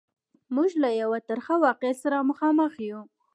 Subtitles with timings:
[0.55, 3.01] موږ له یوه ترخه واقعیت سره مخامخ یو.